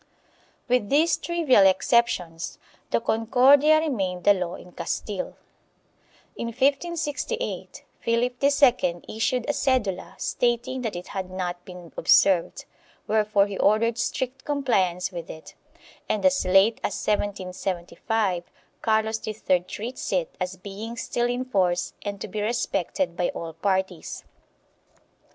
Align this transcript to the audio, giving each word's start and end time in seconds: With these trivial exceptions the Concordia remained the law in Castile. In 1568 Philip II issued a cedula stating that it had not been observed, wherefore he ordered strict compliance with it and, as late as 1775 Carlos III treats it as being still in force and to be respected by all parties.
With 0.67 0.89
these 0.89 1.15
trivial 1.15 1.67
exceptions 1.67 2.57
the 2.89 2.99
Concordia 2.99 3.79
remained 3.79 4.23
the 4.23 4.33
law 4.33 4.55
in 4.55 4.71
Castile. 4.71 5.35
In 6.35 6.47
1568 6.47 7.83
Philip 7.99 8.35
II 8.43 9.01
issued 9.07 9.47
a 9.47 9.53
cedula 9.53 10.19
stating 10.19 10.81
that 10.81 10.95
it 10.95 11.09
had 11.09 11.29
not 11.29 11.63
been 11.65 11.91
observed, 11.95 12.65
wherefore 13.05 13.45
he 13.45 13.59
ordered 13.59 13.99
strict 13.99 14.43
compliance 14.43 15.11
with 15.11 15.29
it 15.29 15.53
and, 16.09 16.25
as 16.25 16.45
late 16.47 16.79
as 16.83 16.95
1775 16.97 18.45
Carlos 18.81 19.21
III 19.27 19.59
treats 19.67 20.11
it 20.11 20.35
as 20.39 20.57
being 20.57 20.97
still 20.97 21.27
in 21.29 21.45
force 21.45 21.93
and 22.01 22.19
to 22.21 22.27
be 22.27 22.41
respected 22.41 23.15
by 23.15 23.29
all 23.35 23.53
parties. 23.53 24.23